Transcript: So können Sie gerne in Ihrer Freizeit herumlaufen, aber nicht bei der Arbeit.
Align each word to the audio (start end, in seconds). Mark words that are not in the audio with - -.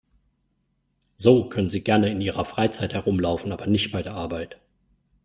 So 1.15 1.47
können 1.47 1.69
Sie 1.69 1.83
gerne 1.83 2.09
in 2.09 2.21
Ihrer 2.21 2.43
Freizeit 2.43 2.95
herumlaufen, 2.95 3.51
aber 3.51 3.67
nicht 3.67 3.91
bei 3.91 4.01
der 4.01 4.15
Arbeit. 4.15 4.57